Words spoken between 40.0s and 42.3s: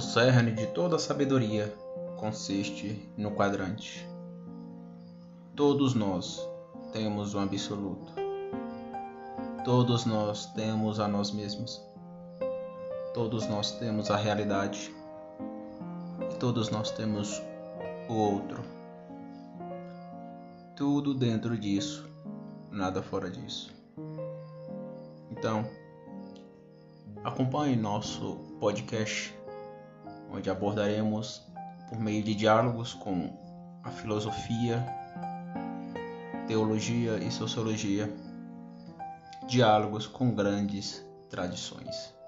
com grandes tradições.